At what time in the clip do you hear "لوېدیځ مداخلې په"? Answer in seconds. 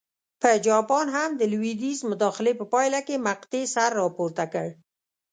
1.51-2.65